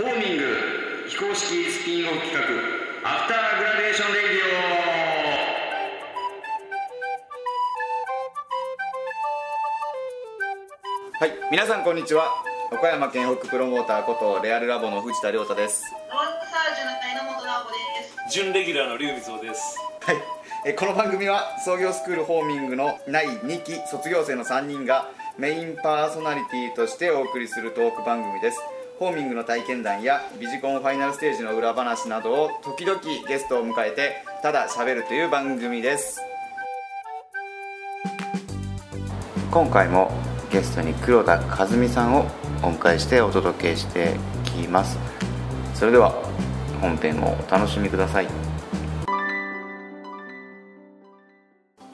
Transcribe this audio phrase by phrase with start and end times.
[0.00, 0.44] ホーミング
[1.08, 2.40] 非公式スピンオフ企画
[3.04, 4.30] After Graduation Radio
[11.20, 12.32] はい、皆さんこんにちは。
[12.72, 15.84] 岡山県北プロモーターことレアルラボの藤田亮太です。
[15.92, 17.76] ロンサージュの榎本直子で
[18.30, 18.32] す。
[18.32, 19.76] 準レギュラーの龍光雄です。
[20.00, 20.16] はい。
[20.64, 28.60] えこの番組は創業スクールホーミングの第2期卒業生の3人がメインパーソナリティとしてお送りするトーク番組です
[29.00, 36.20] ホーミングの体験談やビジコンファイナルステージの裏話などを時々ゲストを迎えてただ喋るという番組です。
[39.50, 40.12] 今回も
[40.52, 42.26] ゲストに黒田和美さんを
[42.62, 44.16] お迎えしてお届けして
[44.58, 44.98] いきます。
[45.72, 46.10] それでは
[46.82, 48.28] 本編をお楽しみください。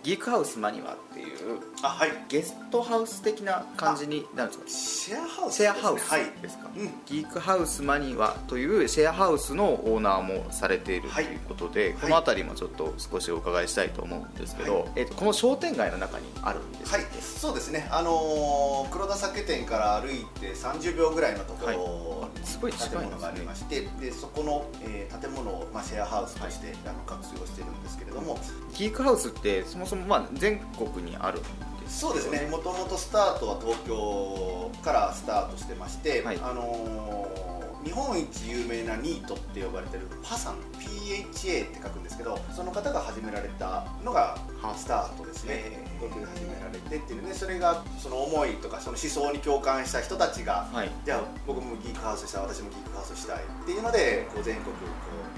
[0.02, 1.35] ギークハウスマニワっていう
[1.82, 2.10] あはい。
[2.28, 5.16] ゲストハウス的な感じになるんですか？
[5.16, 6.24] シェアハウスシェアハウスはい。
[6.42, 6.90] ですか、うん。
[7.06, 11.24] ギークハウスマニワというシェアハウスのオーナーもされているとはい。
[11.24, 11.92] いうことで、い。
[11.94, 14.88] この辺りもちょっと少しお伺いしたいと思うんですけど、はい。
[14.96, 17.04] えっとこの商店街の中にあるんですはい。
[17.20, 17.88] そうですね。
[17.90, 28.38] あのー黒田酒店から歩いて30秒ぐらいのところにすごい近い建物がありましてでそこの、えー建物を、まあ、シェアハウスとして、あの活用してるんですけれども。
[28.74, 32.48] ギークハウスってそもそもまあ全国にあるんですそうですね。
[32.50, 36.38] もともとスタートは東京からスタートしてまして、はい。
[36.42, 44.36] あのー日本一有名なニートって呼ばれてるパさん PHA って書くんですけどその方が始められたのが
[44.76, 45.86] スタートですね。
[46.00, 47.32] 東京で始められてっていうね。
[47.32, 50.90] それがその思いとかその思想に共感した人たちがはい。
[51.04, 54.82] じゃあ僕もギークハウスしたい私もギークハウスしたいっていうのでこう全国こ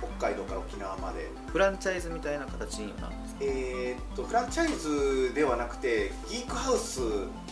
[0.02, 1.28] う北海道から沖縄まで。
[1.52, 3.40] フランチャイズみたいな形にはなるんですか？
[3.42, 4.72] えーっとフランチャイ
[5.28, 7.00] ズではなくてギークハウス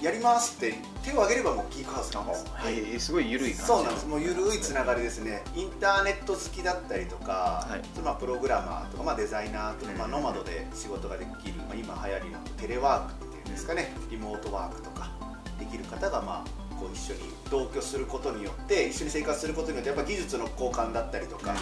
[0.03, 2.47] やりますって手を挙げればもうギークハウスなんです。
[2.53, 3.01] はい。
[3.01, 4.07] すごい緩い感じそうなんです。
[4.07, 5.43] もうゆるいつながりですね。
[5.55, 8.01] インターネット好きだったりとか、はい。
[8.01, 13.93] まあ、プログラマーとか、まあ、デザイナーとか、まあ、うんノマドで仕事ができる、まあ、今流行りのテレワークっていうんですかね。
[14.11, 15.11] リモートワークとか
[15.59, 17.21] できる方がまあこう一緒に
[17.51, 21.55] 同居することによって一緒に生活することによってやっぱ技術の交換だったりとか、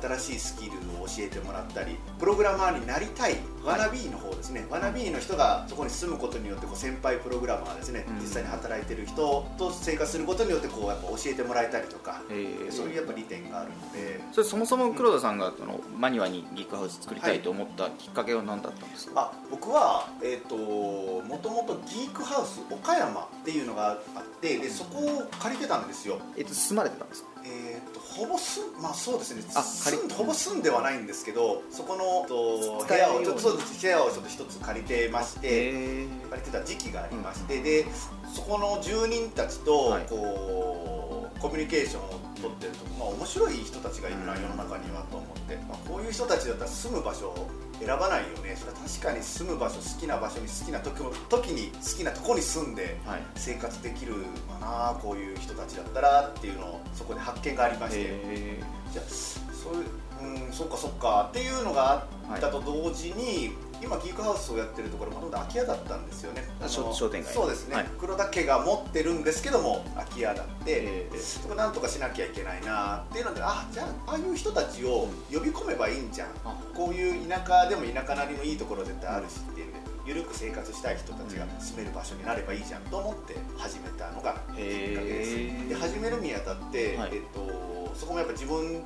[0.00, 8.14] 新しいスキルを教えてもらったりプログラマーになりたいワナビーの方ですね、ワナビーの人がそこに住むことによってこう先輩プログラマーですね、うん。
[8.16, 12.72] 実際に働いてる人と生活することによってこうやっぱ教えてもらえたりとか、えー。
[12.72, 14.20] そういうやっぱ利点があるので。
[14.32, 23.98] それそもそも黒田さんがそのマニュアにギークハウス作りたいと思ったきっかけは何だったんですか、あ僕は、えー、ともともとギークハウス岡山っていうのがあっ
[24.40, 26.18] てでそこを借りてたんですよ。
[26.36, 27.28] えっと住まれてたんですか？
[27.44, 29.42] えー、とほぼすんまあそうですね。
[29.54, 37.86] あ住ん借りほぼ住んではないんですけどそこのと部屋をちょっと部屋をちょっと一つ借りてまして、え借りてた時期がありまして、で
[38.34, 40.06] そこの住人たちとはい。
[40.06, 44.42] こうコミュニケーションを取ってると、まあ、面白い人たちがいるな、うん。
[44.42, 47.48] 世の中にはと思って、まあ、こういう人たちだったら住む場所を
[47.78, 48.56] 選ばないよね。
[48.58, 53.22] それは確かに住む場所好きな場所に好きな時時に好きなとこに住んではい。
[53.36, 54.14] 生活できる
[54.50, 54.98] かな。
[55.00, 61.28] こういう人たちだったらっていうのをそこで発見がありまして、えじゃあそういううんそっかそっか。
[61.30, 66.44] っていうのがあったと同時に、今ギークハウスをやってるところもともと空き家だったんですよね。
[66.68, 67.34] 商商店街。
[67.34, 67.86] そうですね、はい。
[67.98, 76.54] 黒田家が持ってるんですけども空き家だって、えーそこなんとかしなきゃいけないなっていうのであじゃあああいう人たちを呼び込めばいいんじゃん、あ。
[76.74, 87.10] こういう田舎でも田舎なりのいいところ絶対あるしっていうんで緩く生活したい人たちが住める場所になればいいじゃんと思って始めたのがきっかけです、へーで始めるにあたって、はい。
[87.14, 88.82] えっと、そこもやっぱ自分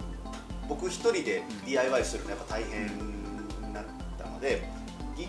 [0.68, 3.84] 僕一人で DIY するのやっぱ大変になっ
[4.18, 4.68] たので、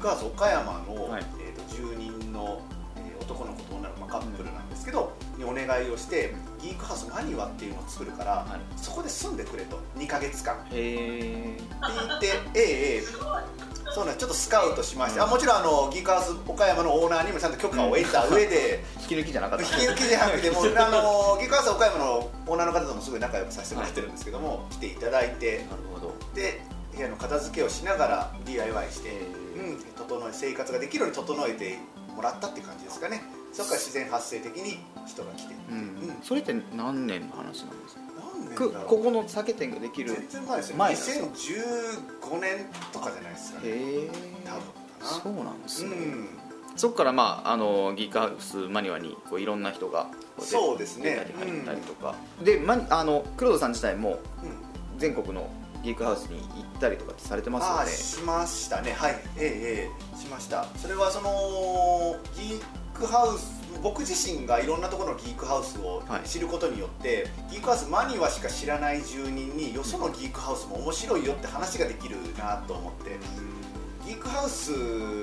[0.08, 1.26] ギークハウス岡山の、はい。
[1.42, 2.62] えっと住人の、
[2.96, 8.78] えー男の子と女の子、まあ、カップルなんですけど、にお願いをしてギークハウスマニワっていうのを作るから、はい。
[8.78, 9.82] そこで住んでくれと。
[9.98, 10.56] 2ヶ月間。
[10.56, 11.58] ってへえ
[12.08, 13.02] 言ってええええ。
[13.94, 19.66] そうなんちょっとスカウトしまして、あもちろんあのギークハウス岡山のオーナーにもちゃんと許可を得た上で、引き抜きじゃなかった。
[19.66, 26.14] 引き抜きじゃなくてもう あのギークハウス岡山のオーナーの方ともすごい仲良くさせてもらってるんですけども、来ていただいてなるほど。
[26.34, 26.62] で
[26.96, 29.10] 部屋の片付けをしながら DIY して、
[29.76, 31.78] 整え生活ができるように整えて
[32.16, 33.22] もらったって感じですかね。
[33.54, 36.18] そこから自然発生的に人が来て、うん、うん。
[36.22, 38.02] それって何年の話なんですか？
[38.38, 40.78] 何年くここの酒店ができる全然前ですよ。
[40.78, 43.68] 前なんですか？2015年とかじゃないですかね。
[43.68, 43.72] へ
[44.06, 44.10] え。
[45.02, 46.30] そうなんですね、うん。
[46.76, 50.08] そっからまああのギークハウスマニュアにこういろんな人が
[50.40, 51.12] そうですね。
[51.12, 54.68] 出たり入ったりとか、でマニあの黒田さん自体もうん。
[54.98, 55.48] 全国の
[55.88, 57.92] ギークハウスに行ったりとかってされてますよね？
[57.92, 58.92] しましたね。
[58.92, 59.12] はい。
[59.38, 60.20] ええええ。
[60.20, 60.66] しました。
[60.76, 62.64] それはそのギー
[62.94, 66.28] クハウス僕自身がいろんなところのギークハウスをはい。
[66.28, 73.12] 知ることによって、ギークハウスマニワしか知らない住人によそのギークハウスも面白いよって話ができるなと思って
[74.06, 74.72] ギークハウス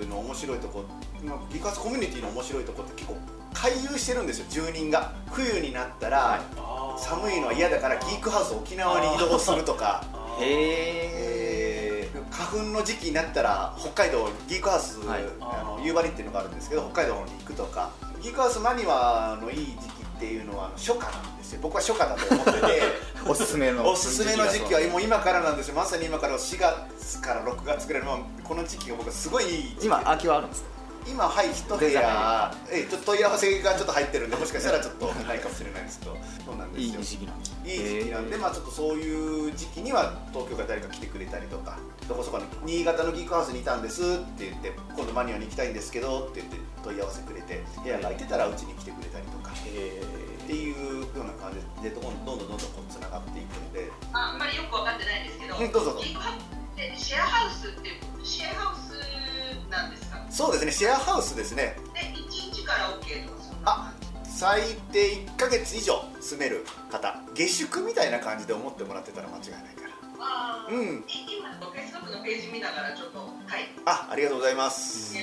[0.08, 0.84] の面白いとこ
[1.22, 3.18] まあギークハウスコミュニティの面白いとこって結構
[3.52, 5.12] 回遊してるんですよ住人が。
[5.30, 6.40] 冬になったら、
[6.96, 10.04] 寒いのは嫌だからギークハウス沖縄に移動するとか。
[10.40, 12.30] へえー。
[12.30, 15.24] 花粉の時期になったら北海道ギークハウス、はい。
[15.40, 17.90] あの夕張っていうのがあるんですけど北海道に行くとか。
[18.20, 21.58] ギークハウスマニワのいい時期っていうのは初夏なんですよ。
[21.62, 22.82] 僕は初夏だと思ってて
[23.28, 25.74] おすすめの おすすめの時期はもう今からなんですよ。
[25.74, 30.73] まさに今から4月から6月ぐらいのこの時期が僕はすごいいい今秋はあるんですか？
[31.06, 41.78] 今はい一部屋えちょっと問い合わせがちょっと入ってるんでもしかしたらちょっとないかもしれないですけどそうなんですいいよ時期なんですいい時期なんで、まあ、ちょっとそういう時期には東京から誰か来てくれたりとか
[42.08, 44.06] どこそこに新潟のギークハウスにいたんですっ
[44.38, 53.90] て言って今度マニアに行きたいんですけどって言って問い合わせくれて部屋が空いてたらうちに来てくれたりとかっていうような感じでどんどんどんどんどんこうつながっていくので。
[54.12, 56.04] ああんまりよく分かってないんですけど、うんどうぞどうぞ。
[56.04, 57.88] ギークハウスってシェアハウスって
[58.24, 60.13] シェアハウスなんですか？
[60.34, 61.76] そうですねシェアハウスですね。
[61.94, 63.92] で1日から OK とかそんなあ
[64.24, 67.14] 最低1ヶ月以上住める方。
[67.34, 69.90] 下宿みたいな感じで思ってもらってたら間違いないから。
[70.18, 71.04] あーうん。
[71.06, 73.30] い今のフェイスブックのページ見ながらちょっとはい。
[73.86, 75.14] あありがとうございます。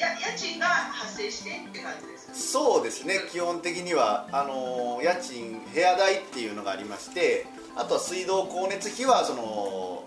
[0.00, 3.20] や家賃が発生してって感じですそうですね。
[3.30, 7.46] 基本的にはあのー家賃部屋代っていうのがありまして
[7.76, 10.04] あとは水道光熱費はその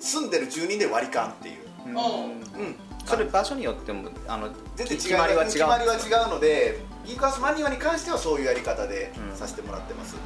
[0.00, 1.56] 住んでる住人で割り勘っていう、
[1.86, 1.88] う。
[1.90, 9.36] んうん、それ場所によってもあの全然違う決まりは違う決まりは違うのでギークハウスマニュアに関してはそういうやり方でうん。
[9.36, 10.16] させてもらってます、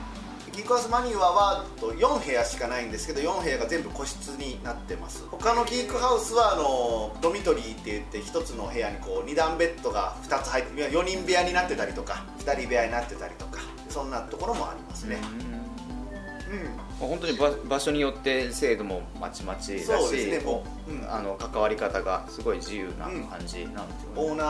[0.53, 5.25] ギークハウスマニュアはと4部屋しかないんですけど4部屋が全部個室になってます。
[5.31, 15.19] 他のギークハウスはあのドミトリーって言って1つの部屋にこう2段ベッドが2つ入って4人部屋になってたりとか2人部屋になってたりとかそんなところもありますね。
[15.41, 15.58] うん、
[17.01, 20.93] もう本当に場場所によって制度もまちまちだしそうですねこもう。
[20.93, 21.13] うん。
[21.13, 23.79] あの関わり方がすごい自由な感じなんですよね、
[24.17, 24.45] オーナ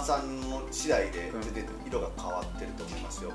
[0.00, 3.32] ーさんの次第で全然色が変わってると思いますよ、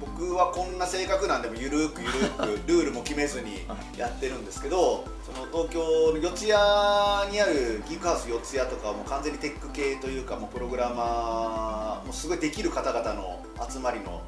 [0.00, 3.66] 僕はこんな性格なんでもゆるーくゆるーく ルールも決めずに
[3.96, 14.22] やってるんですけどその東京の四谷にあるギークハウス四谷とかはもう完全にテック系というかもうプログラマーもうすごいできる方々の集まりの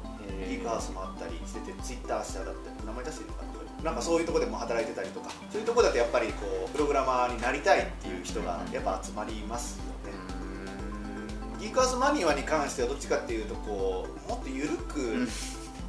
[0.45, 10.17] ギークハウスもあったりしててツイッター社だったり名前出していいのかななんかそういうところでも働いてたりとかそういうところだとやっぱりこうプログラマーになりたいっていう人がやっぱ集まりますよね、
[11.59, 15.27] ギークハウスマニュアに関してはどっちかっていうとこうもっと緩く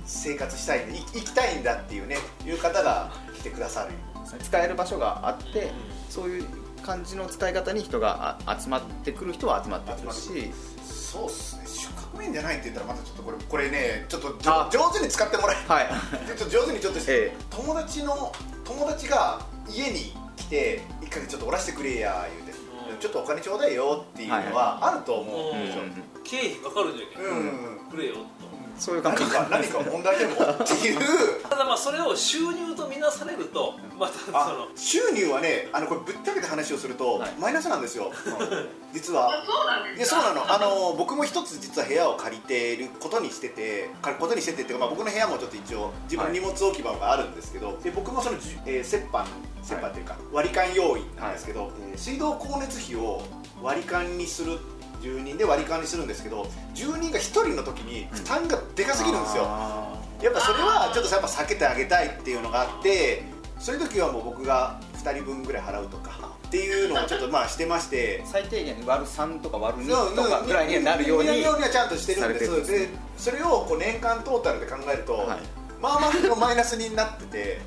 [0.04, 2.16] 生活したいんでい生きたいんだっていうね
[2.46, 3.92] いう方が来てくださる。
[4.42, 5.72] 使える場所があって
[6.10, 6.44] そういう
[6.82, 10.52] 感じの使い方に人があ集まってくる人は集まってくるし。
[10.84, 11.62] そうっすね
[12.18, 14.66] 宿泊面じゃないって言ったらまたちょっとこれこれねちょっとじあ。
[14.66, 15.88] ょ上手に使ってもらえはい。
[16.26, 17.36] ちょっと上手にちょっとして、ええ。
[17.50, 18.32] 友達の
[18.64, 22.52] 友達が家に来て1ヶ月ちょっとおらしてくれや言うて、
[22.92, 22.98] うん。
[22.98, 25.84] ちょっとお金ちょうだいよっていうのはあると思うんですよ、
[26.24, 27.90] 経費かかるじゃけん、うん。
[27.90, 28.47] くれよと
[28.78, 29.30] そういう感覚。
[29.32, 31.42] 何か何か問題でもっていう。
[31.48, 34.68] ただまあそれを収入とみなされるとまたそあの。
[34.76, 37.32] 収入はねあのこれぶっちゃけた話をすると、はい。
[37.38, 38.12] マイナスなんですよ。
[38.94, 39.28] 実は。
[39.30, 40.16] あそうなんいですか？
[40.18, 40.52] やそうなの。
[40.52, 48.36] あの僕も一つ実は部屋を借りてることにしてて借りることにしててっていうか、まあ、僕の部屋もちょっと一応自分の荷物置き場があるんですけど、で僕もその
[48.66, 49.26] えー折半
[49.70, 53.22] 折半っていうか、割り勘用意なんですけど、えー水道光熱費を
[53.62, 54.58] 割り勘にする
[55.00, 63.22] 住人で割り勘にするんですけど住人が1人の時に負担がでかすぎるんですよ、あやっぱそれはちょっとやっぱ避けてあげたいっていうのがあって
[63.58, 75.40] そういう時はもう僕が2人分ぐらい払うとかっていうのをちょっとまあしてましてー最低限割る3とか割るそう2とかぐらいにはなるようになるようにはちゃんとしてるんですされてるんですでそれをこう年間トータルで考えると、はい。
[75.80, 77.60] まあまあのマイナスになっててで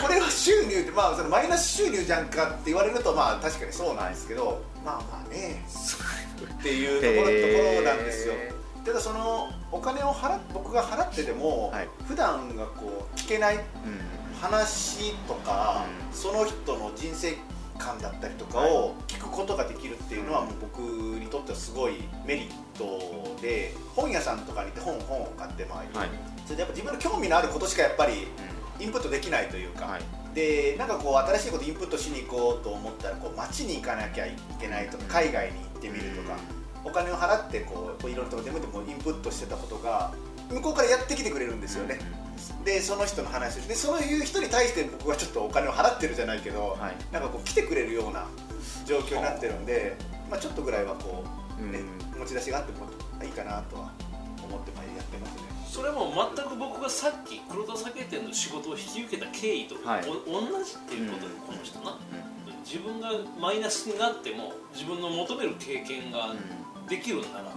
[0.00, 5.64] これは収入ってまあそのマイナス収入じゃんかって言われるとまあ確かにそうなんですけどまあまあね
[6.42, 8.34] っていうところ,、へーところなんですよ。
[8.84, 11.88] ただそのお金を払っ僕が払ってても、はい。
[12.06, 13.62] 普段がこう聞けないうん。
[14.40, 16.14] 話とか、うん。
[16.14, 17.34] その人の人生
[17.78, 21.94] 観だったりとかを聞くことができるっていうのはもう僕にとってはすごい
[22.26, 22.48] メリッ
[22.78, 26.08] トで本屋さんとかに行って本本を買ってまいり、はい。
[26.44, 28.28] それでやっぱ自分の興味のあることしかやっぱり
[28.78, 30.02] インプットできないというか、はい。
[30.34, 36.36] でなんかこう新しいことインプットしに行こうと思ったらこう街に行かなきゃいけないとか海外に行ってみるとか、
[36.84, 40.12] お金を払ってこうこういろんなところでもでもインプットしてたことが
[40.50, 41.98] 向こうからやってきてくれるんですよね、
[42.64, 47.12] でその人の話でそういう人に対して僕はちょっとお金を払ってるじゃないけど、はい。
[47.12, 48.26] なんかこう来てくれるような
[48.86, 49.96] 状況になってるんで、
[50.30, 51.24] まあ、ちょっとぐらいはこ
[51.58, 51.80] う、ね
[52.14, 52.88] う持ち出しがあっても
[53.22, 53.92] いいかなとは
[54.42, 55.42] 思ってまあやってますね。
[55.66, 60.04] それも全く僕がさっき黒田酒店の仕事を引き受けた経緯とはい。
[60.08, 61.98] お同じっていうことで、うんこの人な、
[62.64, 66.34] 自分がマイナスになっても自分の求める経験が
[66.88, 67.52] できるなら、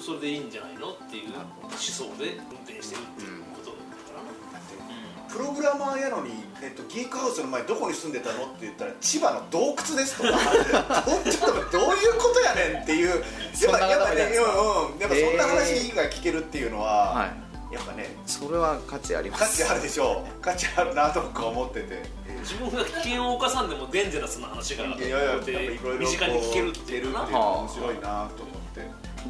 [0.00, 1.32] それでいいんじゃないのっていう
[1.62, 3.76] 思想で運転してるっていうことだ
[4.12, 6.32] からな、プログラマーやのに、
[6.62, 10.30] えっと、ギークハウスの前どこに住んでたのって言ったら千葉の洞窟ですとか。
[11.06, 13.08] どちょっとどういうことやねんっていう。
[13.08, 13.18] やっ
[13.54, 14.52] そんなぱやっぱ方みたいですか？
[14.52, 14.98] うんうん。
[14.98, 17.26] やっぱそんな話が聞けるっていうのは、は
[17.70, 17.74] い。
[17.74, 19.62] やっぱねそれは価値あります。
[19.62, 20.42] 価値あるでしょう。
[20.42, 22.02] 価値あるなと僕は思ってて
[22.42, 27.58] 自分が危険を冒さんでもデンジャラスな話がいやいややっぱでいろいろ身近に聞けるっていうのは。
[27.60, 28.80] 面白いなと思って。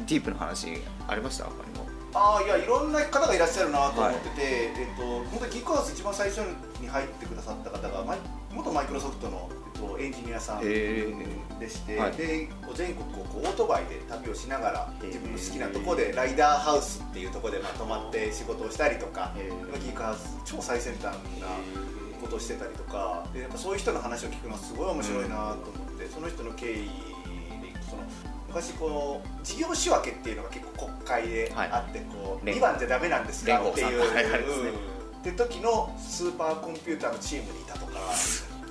[0.07, 1.45] ディープな話ありました？
[1.45, 1.85] 他にも。
[2.15, 4.41] ああいやいろんな方がいらっしゃるなと思ってて、
[4.77, 6.41] えっと本当にギークハウス一番最初
[6.79, 8.17] に入ってくださった方がマイ
[8.51, 11.07] 元マイクロソフトの、えっと、エンジニアさんへ
[11.59, 12.11] でして、はい。
[12.11, 21.11] で全国をこうオートバイで旅をしながら自分の好きなところでライダーハウスっていうところでまとまって仕事をしたりとかギークハウス超最先端な
[22.23, 26.81] ことをしてたりとかでやっぱそういう人の話を聞くのはすごい面白いなと思って、その人の経緯で
[27.69, 28.03] いくとその
[28.47, 34.69] 昔こう事業仕分けっていうのが結構国会であって、こう連2番じゃダメなんですかっていう、はいはいですね。
[34.69, 35.19] うん。
[35.19, 37.99] って時のスーパーコンピューターのチームにいたとか。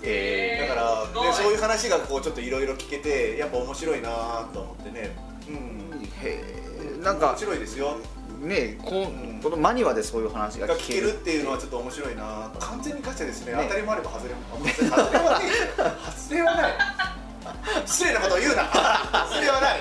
[0.04, 1.26] えだから、すごい。
[1.26, 5.16] ね、そういう話がこうちょっといろいろ聞けてやっぱ面白いなと思ってね、
[5.49, 7.97] うん、へえなんか面白いですよ
[8.42, 9.06] ねこ
[9.42, 12.52] このマニュアでそういう話がが聞けるっていうのはちょっと面白いな。
[12.58, 13.52] 完全にガチャですね。
[13.52, 13.58] ね。
[13.62, 15.46] 当たりもあれば外れも外れはね
[16.16, 16.72] 外れはない。
[17.87, 18.64] 失礼なことを言うな。
[18.64, 19.80] 外れはない。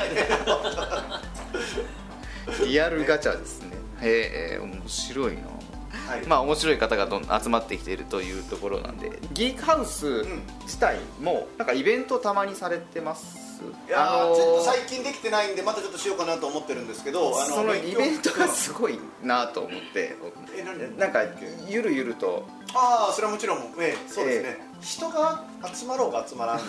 [2.68, 3.78] リアルガチャですね。
[4.02, 5.42] へえ面白いな。
[5.42, 6.26] はい。
[6.28, 13.51] まあ面白い方がどん集まってきているというところなんでギークハウスん自体もなんかイベントたまにされてます
[13.88, 20.18] いやーあのーちょっと最近できてないんでまたちょっとしようかなと思ってるんですけどあのそのイベントがすごいなと思って。
[20.56, 21.20] え何なんか
[21.68, 22.46] ゆるゆると。
[22.74, 26.64] ああそれはもちろんええそうですね、人が集まろうが集まらんが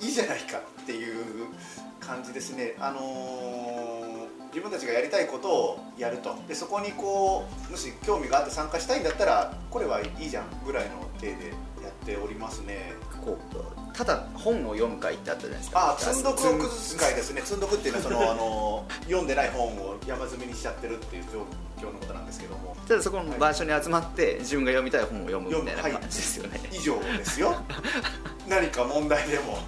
[0.00, 1.46] いいじゃないかっていう
[2.00, 2.74] 感じですね。
[2.80, 3.95] あのー
[4.56, 6.34] 自分たちがやりたいことをやると。
[6.48, 11.50] でそこにこうもし興味があって参加したいんだったらこれはいいじゃんぐらいの手で
[11.84, 12.94] やっておりますね。
[13.22, 15.90] こうただ本を読む会ってあったじゃないですか。
[15.90, 17.42] ああ積んどくを崩す会ですね。
[17.42, 22.74] 積んどくっていうのはその あの読んでない本を山積みにしちゃってるっていう状況のことなんですけども。
[22.88, 27.54] ただそこの場所に集まって自分が読みたい本を読むみたいな感じですよね、以上ですよ。
[28.48, 29.58] 何か問題でも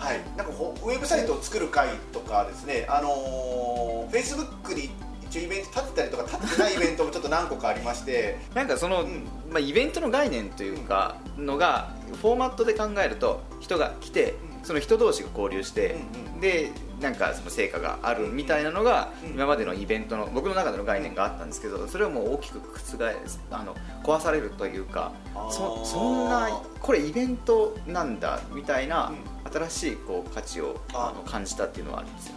[0.00, 0.20] はい。
[0.34, 4.88] なんかこうウェブサイトを作る会とかですねあのフェイスブックに
[5.22, 8.38] 一応イベント立てたりとか立ててないイベントもちょっと何個かありまして。
[8.54, 9.28] なんかその、うん。
[9.50, 11.90] まあ、イベントの概念というかのが
[12.22, 16.40] フォーマットで考えると人が来て、うんその人同士が交流して、うんうん。
[16.40, 19.30] でなんかその成果があるみたいなのが、うん。
[19.30, 25.12] 今までのイベントの僕の中での概念があったんですけどそれをもう大きく覆すあの壊されるというか
[25.50, 26.48] そそんな
[26.80, 29.12] これイベントなんだみたいな、
[29.52, 32.34] 新しいこう価値をあの感じたっていうのはあるんですよ。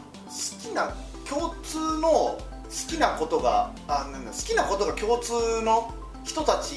[0.65, 0.93] 好きな
[1.27, 2.39] 共通の好
[2.87, 6.75] きなことがあなんだ好きなことが共通の人たち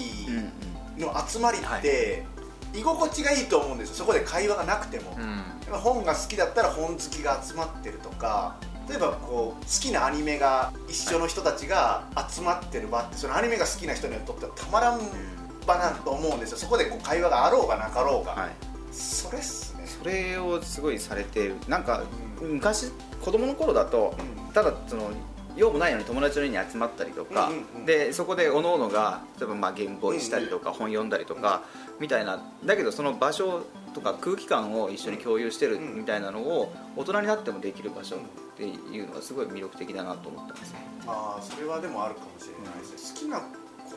[0.98, 2.24] の集まりって、
[2.76, 3.94] 居心地がいいと思うんですよ。
[3.96, 8.56] そこで会話がなくても、やっぱ本が好きだったら本好きが集まってるとか
[8.88, 15.00] 例えばこう好きなアニメが一緒の人たちが集まってる場ってそのアニメが好きな人にとってはたまらん
[15.66, 16.58] 場だと思うんですよ。
[16.58, 18.50] そこでこう会話があろうがなかろうが、はい。
[18.92, 19.84] それっすね。
[19.86, 22.04] それをすごいされてるなんか
[22.40, 22.54] うん。
[22.54, 24.52] 昔子供の頃だとうん。
[24.52, 25.10] ただその
[25.56, 27.50] 用もないのに友達の家に集まったりとか、
[27.84, 31.62] でそこで各々が例えばまあゲームボーイしたりとか、本読んだりとか、
[31.98, 32.42] みたいな。
[32.64, 35.94] だけどその場所とか空気感を一緒に共有してるうん。
[35.96, 38.18] みたいなのを大人になってもできる場所っ
[38.56, 40.78] ていうのはすごい魅力的だなと思ったんですね。
[41.06, 43.20] ああそれはでもあるかもしれないですね。
[43.20, 43.46] 好きなこ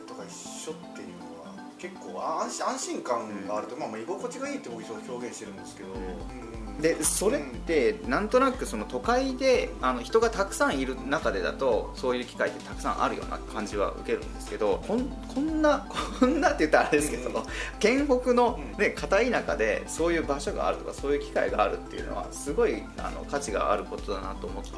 [0.06, 6.49] とが一緒っていうのは結構安心安心感があると、まあ、まあ居心地がいいって僕表現してるんですけど、うん
[6.80, 15.86] でそれってなんとなくその都会であの人がたくさんいる中でだとそういう機会ってたくさんあるような感じは受けるんですけどこんこんな
[16.18, 17.44] こんなって言ったらあれですけど、うん
[17.78, 18.80] 県北の、うん。
[18.80, 24.70] ね、片田舎でそういう場所があるとかそういう機会があるっていうのはすごいあの価値があることだなと思って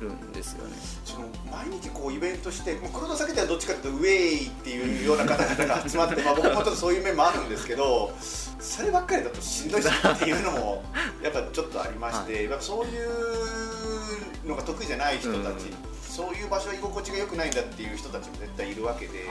[0.00, 0.76] るんですよね。
[1.04, 8.12] その毎日こうイベントして黒田酒店はどっちかというとウェイっていうような方々が集まって、 まあ、僕もちょっとそういう面もあるんですけど
[8.60, 10.84] そればっかりだとしんどいしっていうのも
[11.22, 15.96] やっぱちょっとありまして、やっぱそういうのが得意じゃない人たち、うん。
[16.02, 19.30] そういう場所居心地が良くないんだっていう人たちも絶対いるわけで、うん、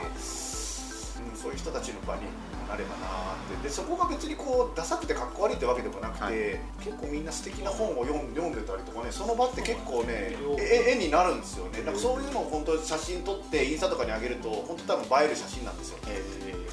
[1.36, 2.22] そういう人たちの場に
[2.68, 3.68] なればなって。
[3.68, 6.36] でそこが別にこうダサくてかっこ悪いってわけでもなくて、はい。
[6.84, 11.82] 結構みんな素敵な本を読んでたりとかねその場って結構ねえ絵になるんですよね。
[11.84, 15.98] なんかそういうのを本当写真撮ってインスタとかに上げると本当多分映える写真なんですよ、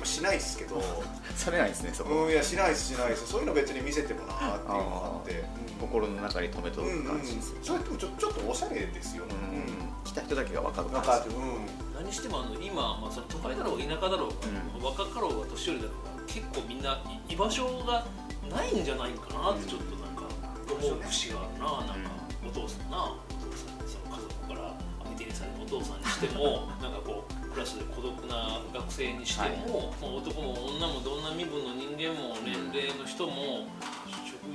[0.04, 0.83] しないですけど。
[1.37, 3.26] されないですねそこ、うんいやしないですしないです。
[3.26, 5.33] そういうの別に見せてもなっていうのがあって。
[5.33, 5.73] うん。
[5.83, 9.35] 心の中に留めとうんうんく感じです、それでもちょちょっとおしゃれですよね。
[9.66, 11.09] うん来た人だけが分かる感じ。
[11.09, 11.66] かうん。
[11.94, 18.04] 何してもあの今、まあ、その都会だろうが田舎だろうが、若かろうが年寄りだろうが結構みんな居場所が
[18.50, 20.23] ないんじゃないかなってちょっとなんか
[20.66, 21.94] 思う節があるな。
[21.94, 22.11] なんか
[22.44, 33.68] お父さんなお父さんその家族から相手にされるお父さんにしても なんかこうクラスで孤独な学生にしても、まあ男も女もどんな身分の人間も年齢の人も
[34.01, 34.01] 職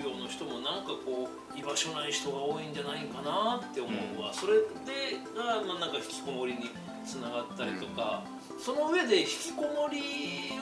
[0.07, 6.69] 業の人もなんかこう居場所ない人が多いんじゃないかなって思うわ、それでが、まあ、なんか引きこもりに
[7.05, 8.23] つながったりとか、
[8.59, 9.99] その上で引きこもり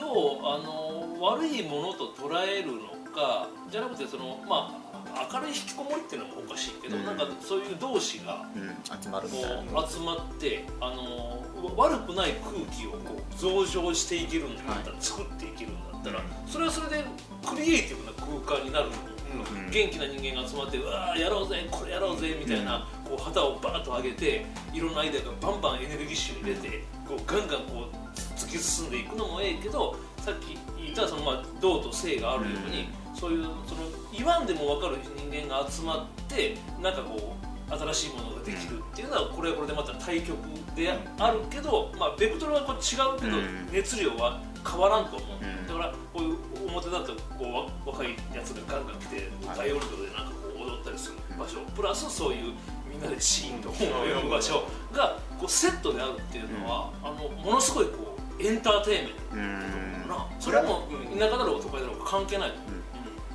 [0.02, 4.80] をあの悪いものと捉えるのかじゃなくてそのま
[5.14, 7.04] あ明るい引きこもりっていうのもおかしいけど、うん。
[7.06, 11.42] なんかそういう同士がうん、集まる集まってあの
[11.76, 17.04] 悪くない空気をこう増上していけるんだったら、作っていけるんだったらそれはそれで
[17.46, 18.12] クリエイティブな
[18.44, 27.96] 空間になるの元気な人間が集まってうわーやろうぜこれやろうぜみたいな、こう旗をバーッと上げていろんなアイデアがバンバンエネルギッシュに出てこうガンガンこう
[28.38, 40.36] 突き進んでいくのもええけどさっき言ったその、まあ、道と性があるように、そういうその言わんでも分かる人間が集まってなんかこう新しいものができるっていうのはこれはこれでまた対極
[40.76, 43.68] であるけど、まあ、ベクトルはこう違うけど、うん。
[43.72, 45.66] 熱量は変わらんと思う、うん。
[45.66, 46.36] だからこういう
[46.68, 52.54] 表だとこうわ若いやつがガンガン来て大音量でなんかこう踊ったりする場所、プラスそういう
[52.90, 60.26] みんなでシーンと本を読む場所がこうセットであるっていうのは、あのものすごいこうエンターテインメントうんな。
[60.38, 62.75] それはもう田舎だろう都会だろうが関係ないと思う、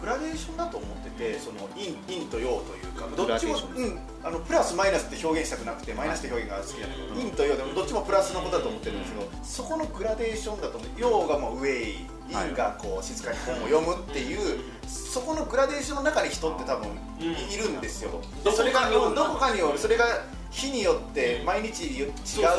[0.02, 17.54] グラデーションだと思っててその陰陰と陽というかグどっちもうんあのプラスマイナスって表現したくなくてマイナスって表現が好きだけど陰と陽でもどっちもプラスのことだと思ってるんですけどそこのグラデーションだと思う陽がもうウェイ陰がこう静かに本を読むっていうそこのグラデーションの中に人って多分うん。
[17.54, 18.12] いるんですよ。
[18.44, 19.78] どこかそれがによるどこかによる。
[19.78, 20.06] それが
[20.50, 22.12] 日によって毎日違う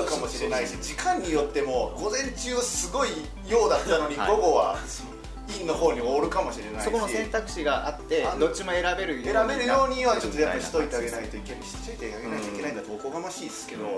[0.08, 3.08] かもしれないし時間によっても午前中すごい
[3.46, 4.30] 陽だったのにはい。
[4.30, 4.76] 午後は
[5.52, 13.88] 陰の方におるかもしれないしそこの選択肢があってどっちも選べるように選べるようにはちょっとやっぱりしといてあげないといけないしといてあげないといけないんだとおこがましいですけど、う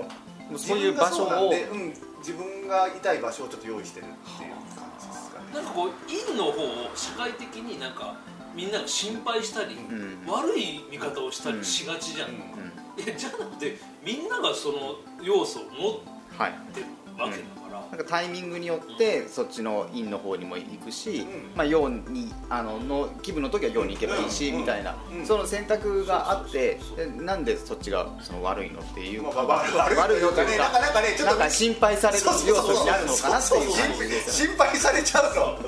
[0.51, 0.53] ん。
[0.53, 0.93] なそういう。
[0.93, 5.45] 場所を自分がそうなんでうん、自分がいたい場所をちょっと用意してるっていう感じですかね。
[5.53, 8.15] なんかこう陰の方を社会的になんか
[8.55, 10.23] みんなが心配したり、ん。
[10.27, 13.17] 悪い見方をしたりしがちじゃん、うん。
[13.17, 16.85] じゃなくてみんながその要素を持はいってる
[17.17, 26.79] わけだから、なんかタイミングによってそっちの陰の方にも行くし、うんまあ陽にあのの気分の時は陽に行けばいいし、うんみたいな、うんその選択があって
[27.19, 35.59] なんでそっちがその悪いのっていうか、まあまあ悪い悪いのというねなんかなんかねちょっとなんか心配される要素になるのかなっていう感じで心配されちゃうの。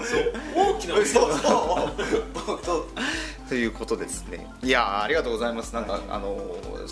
[0.55, 1.05] 大きなそう。
[1.05, 2.59] そう。
[2.63, 2.85] そう。
[3.47, 4.45] ということですね。
[4.61, 5.73] いやーありがとうございます。
[5.73, 6.37] なんかあの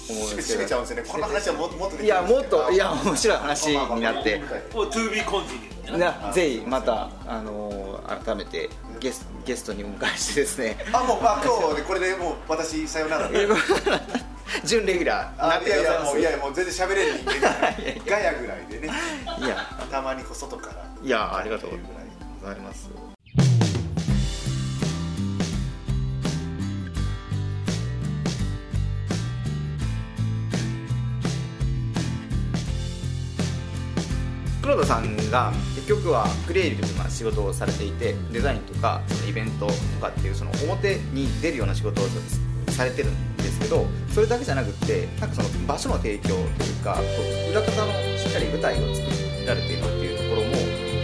[0.10, 0.60] 思うんです閉けど。
[0.64, 4.42] めちゃうんですよねこの話はもっともっとできいやもっといや面白い話になって。
[4.74, 6.32] こう to be continued ねな。
[6.34, 10.78] ぜひまたあの改めてゲスゲストにお迎えしてですね。
[10.92, 13.28] あもうまあ今日でこれでもう私さよなら。
[13.30, 13.48] で
[14.64, 17.32] 準レギュラーいやいやもういやいやもう全然喋れる人
[18.10, 18.90] ガヤぐらいでね。
[19.40, 19.58] いや。
[19.92, 20.86] たまにこう外から。
[21.04, 21.72] いやありがとう
[22.42, 23.15] ございます
[34.66, 42.06] 黒田さんが結局はクリエイティブな仕事をされていてデザインとかそのイベントとかっていうその表に出るような仕事を
[42.70, 46.98] されてるんですけどそれだけじゃなくってなんかその場所の提供というか
[47.52, 49.06] 裏方のしっかり舞台を作
[49.46, 50.58] られているっていうところも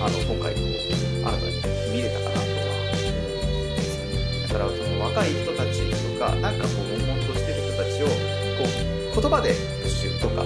[0.06, 0.82] あの今回こう
[1.22, 3.94] 新たに見れたかなとは思うんです。
[4.02, 8.10] よねだからその若い人たちとかなんかこう悶々としてる人たちを
[8.58, 10.42] こう言葉でプッシュとか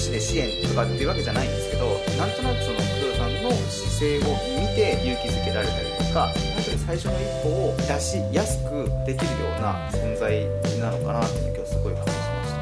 [0.00, 1.86] そのプッシュで支援とかっていうわけじゃないんですけど
[2.16, 4.20] なんとなくその工藤さんの姿勢を
[4.56, 10.46] 見て勇気づけられたりとか本当に最初の一歩を出しやすくできるような存在
[10.80, 12.60] なのかなっていうのを今日すごい感じました。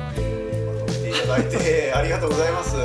[0.66, 2.76] まとめていただいてありがとうございます。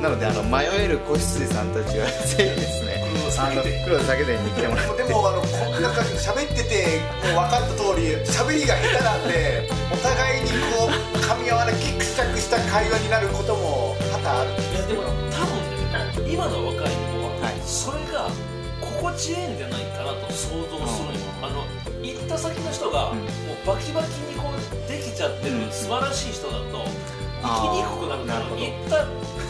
[0.00, 2.85] なのであの迷える子羊さんたちはぜひですね
[3.38, 5.02] あの黒田酒店に来てもらって。
[5.04, 7.00] でもあのこんな感じ喋ってて
[7.32, 14.50] もう分かった通り喋りが下手なんでお互いにこう噛み合わないギクシャクした会話になることも多々ある。
[14.50, 15.60] いやでも多分
[16.24, 17.60] ね今の若い子は、はい。
[17.60, 18.30] それが
[18.80, 21.64] 心地いいんじゃないかなと想像するのよ、あの
[22.02, 23.18] 行った先の人が、うん。
[23.18, 25.70] もうバキバキにこうできちゃってる、うん。
[25.70, 26.88] 素晴らしい人だと
[27.42, 29.04] あー生きにくくなるから行った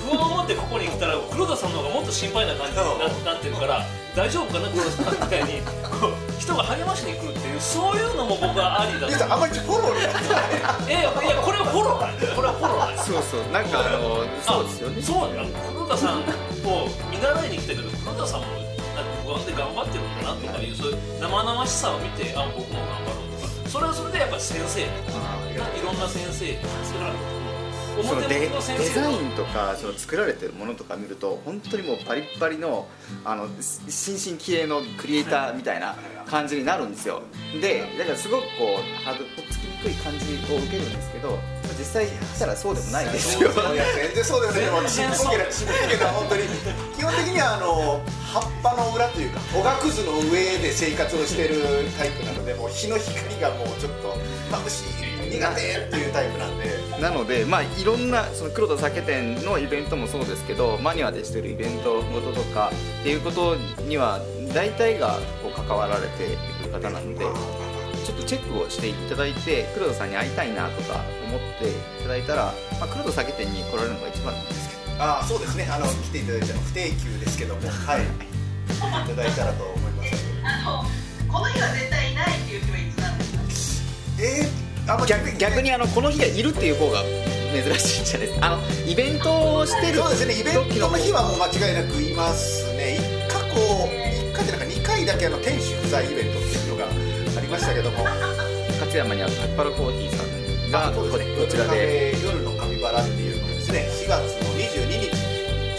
[0.07, 3.83] 不安を持ってここに来たら黒田さんの方がもっと心配な感じにななってるから
[4.15, 5.61] 大丈夫かな黒田さんみたいに
[6.01, 11.11] こう人が励ましに来るっていうそういうのも僕はありだとあんまりフォローになってないいやいや
[11.43, 13.41] これはフォローなこれはフォローなそうそう。
[13.53, 15.03] なんかあのそうですよね。
[15.03, 15.43] そうだ。
[15.43, 16.21] よ黒田さん
[16.67, 18.47] を見習いに来たけど黒田さんも
[18.95, 23.69] なんか不安で頑張ってるんだなとかいうそういう生々しさを見てあ僕も頑張ろうとか。
[23.69, 24.81] それはそれでやっぱり先生。
[24.81, 24.87] い
[25.85, 27.36] ろんな先生それは表
[28.03, 32.89] そのデザ生インとかその作られてるものとか見ると本当にもうバリッバリの
[33.25, 33.49] あの
[33.89, 37.23] 新進気鋭のクリエイターみたいな感じになるんですよ。
[37.61, 41.39] でだからすごくこうハードとっつきにくい感じを受けるんですけど
[41.79, 43.51] 実際したらそうでもないですよ。
[43.53, 44.85] 全然そうですね もう。
[44.87, 46.43] ちっぽけなちっぽけな本当に。
[46.97, 48.01] 基本的にはあの
[48.33, 51.63] 葉っぱの裏というかおがくずの上で生活をしてる
[51.99, 54.06] タイプなのでもう日の光がもうちょっと
[54.51, 56.67] 眩しい苦手っていうタイプなんで。
[57.01, 63.55] なのでまあいろんなその黒田酒店のイベントもそうですけどマニュアでしてるイベントごととかっていうこと
[63.87, 64.21] には
[64.55, 66.31] 大体がこう関わられてい
[66.65, 67.27] る方なので
[68.07, 75.03] ちょっとチェックをしていただいて黒田さんに会いたいなとか思っていただいたら、まあ、黒田酒店に来られるのが一番なんですけど。
[75.03, 75.69] ああそうですね。
[75.71, 77.61] あの来ていただいたの不定休ですけども。
[77.61, 78.07] はい。
[78.73, 80.15] 来ていただいたらと思います。
[80.45, 83.06] あのこの日は絶対いないっていう日はいつ
[84.19, 87.03] えー、あんま逆逆にあのこの日がいるっていう方が
[87.53, 88.47] 珍しいんじゃないですか。
[88.47, 92.97] あのイベントをしてるそうですねイベントの日はもう間違いなくいますね。
[92.97, 93.57] 一過去
[94.13, 98.05] 一回じゃなんか2回だけあの店主不在イベントっていうのがありましたけども。
[98.77, 101.25] 勝山にあるタッパラコーヒーさんがね。
[101.41, 102.15] こちらで。
[102.23, 105.17] 夜のカピバラっていうのをですね4月の22日に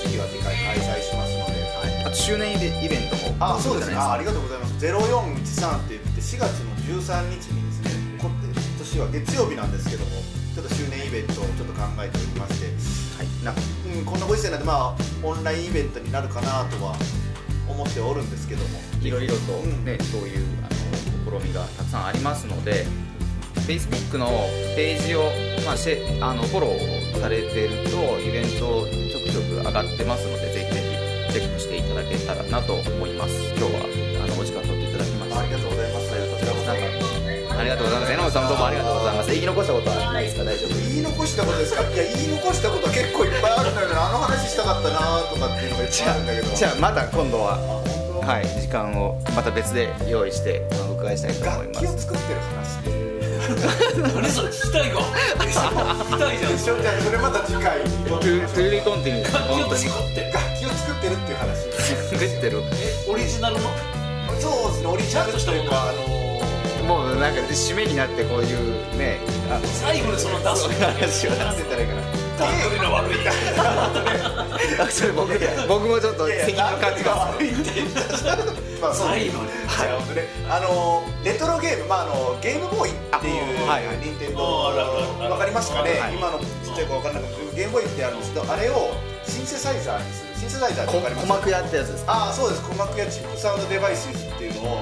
[0.01, 2.05] 次は次回開催しますので、はい。
[2.05, 3.35] あと周年イベイベントも。
[3.39, 3.95] あそうですね。
[3.95, 4.73] ああありがとうございます。
[4.85, 6.73] 0413って言って4月の
[7.03, 7.66] 13日に
[8.97, 10.09] 今年は月曜日なんですけども
[10.55, 12.65] ちょっと周年イベントをちょっと考えておりまして、
[13.13, 16.97] はい、なうん、こんなご時世なんでまあオンラインイベントになるかなとは
[17.69, 18.79] 思っておるんですけども。
[19.03, 19.85] いろいろとうん。
[19.85, 22.87] ね、そういうあの試みがたくさんありますので
[23.69, 24.25] Facebook の
[24.75, 25.29] ページを、
[25.63, 30.81] まあ、シェあのフォローされてるとイベントちょくちょく上がってますのでぜひぜ
[31.29, 33.35] ひチェックしていただけたらなと思います。
[33.55, 35.39] 今日はあのお時間取っていただきました。
[35.39, 36.09] ありがとうございます。
[36.09, 36.53] こちら。
[36.53, 37.06] こそ
[37.57, 38.11] ありがとうございます。
[38.11, 39.31] 榎本さんもどうもありがとうございます。
[39.31, 40.43] 言い残したことはないですか？
[40.43, 41.81] 大丈夫言い残したことですか？
[41.81, 46.55] いや言い残したことは結構いっぱいあるんだけどあの話したかったなとかっていうのがいっぱいあるんだけど。
[46.55, 47.57] じゃあまた今度は
[48.21, 52.07] はい時間をまた別で用意してお伺いしたいと思い楽ます。
[52.07, 52.97] 器を作ってる話って
[53.47, 56.57] 何それ聞きたいか聞きたいじゃん。
[56.57, 59.33] じゃあそれまた次回にトゥーリーコンティニュー。
[59.33, 60.21] 楽器を作って。
[60.21, 61.65] る楽器を作ってるっていう話。
[62.11, 62.61] 作ってる。
[63.07, 63.69] えオリジナルの？
[64.39, 66.16] そうですねオリジナルというかあの
[67.19, 68.57] なんか締めになってこういう
[68.97, 72.01] ねあ最後にその出す話をなんて言ったらいいかな。
[72.37, 73.31] 段取りの悪いあ
[74.91, 75.33] それ僕
[75.67, 77.81] 僕もちょっと責任の感じが悪いって
[78.79, 79.31] まあそのレ
[81.33, 83.31] トロゲームまああのゲームボーイってい
[83.65, 83.87] うあはい。
[83.87, 83.97] はい。
[83.97, 84.71] 任天堂わ
[85.39, 88.91] かりますかねはい今のちっちゃい子わかんないかもしれないゲームボーイってあるんですけどあれを
[89.25, 90.35] シンセサイザーにする。
[90.37, 92.13] シンセサイザーってこわかります鼓膜やったやつですか？
[92.13, 92.61] ああそうです。
[92.61, 94.81] 鼓膜やチップサウンドデバイスっていうのを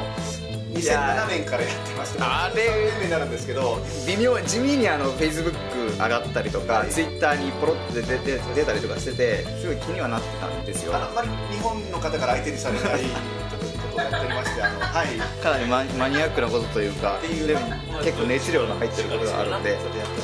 [0.75, 5.53] 2007年からやってましてあれ13年目になるんですけど微妙地味にあの Facebook
[5.93, 6.89] 上がったりとか、はい。
[6.89, 10.95] Twitter にポロッと出て出たりとかしててすごい気にはなってたんですよ。
[10.95, 15.07] あんまり日本の方から相手にされないちょっとことをやっておりましてあのはい。
[15.41, 17.61] かなりママニアックなことというかっていうでも
[18.03, 19.77] 結構熱量が入ってることがあるんで。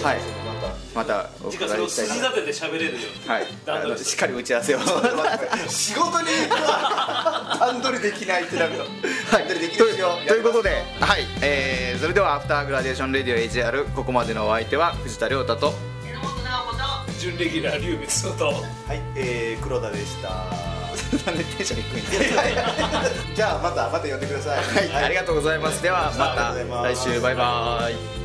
[0.04, 0.41] はい
[0.94, 3.00] またお次回それを伺いしたい筋立てて喋れるよ。
[3.26, 3.98] はい。
[3.98, 4.80] しっかり打ち合わせを。
[5.70, 6.28] 仕事に
[7.60, 8.84] 段取りできないってなると
[9.36, 11.26] はい、とるですよということで、はい。
[11.42, 15.74] えーそれでは「アフターグラデーションレディオ AJR」ここまでのお相手は藤田亮太と。
[16.04, 17.20] 榎本直子と。
[17.20, 20.30] 準レギュラー龍光とはい、えー、黒田でした。
[21.26, 22.44] なんでテンション低いんですか
[23.36, 24.90] じゃあまたまた呼んでください。
[24.90, 25.84] はい、ありがとうございます。
[25.84, 27.22] ではまた来週。
[27.22, 28.21] バイバイ